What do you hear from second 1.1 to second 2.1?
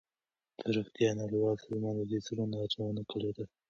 نړیوال سازمان د